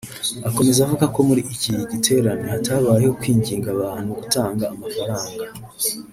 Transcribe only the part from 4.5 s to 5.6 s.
amafaranga